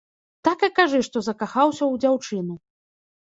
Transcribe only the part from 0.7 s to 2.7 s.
кажы, што закахаўся ў дзяўчыну.